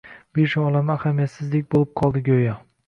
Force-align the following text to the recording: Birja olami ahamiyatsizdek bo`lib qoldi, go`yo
Birja 0.37 0.63
olami 0.69 0.91
ahamiyatsizdek 0.95 1.71
bo`lib 1.77 1.95
qoldi, 2.03 2.29
go`yo 2.33 2.61